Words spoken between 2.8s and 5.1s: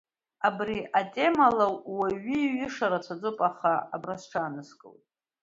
рацәаӡоуп, аха абра сҽааныскылоит…